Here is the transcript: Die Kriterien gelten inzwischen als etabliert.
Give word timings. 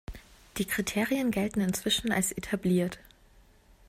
Die 0.57 0.65
Kriterien 0.65 1.29
gelten 1.29 1.61
inzwischen 1.61 2.11
als 2.11 2.31
etabliert. 2.31 2.97